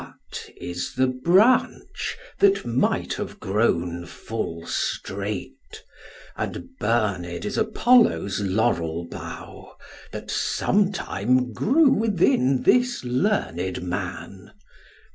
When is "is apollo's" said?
7.45-8.39